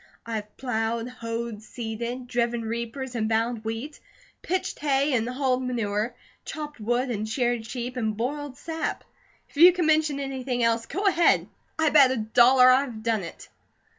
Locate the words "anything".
10.19-10.63